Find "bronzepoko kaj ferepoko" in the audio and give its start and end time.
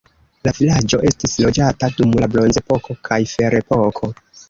2.35-4.15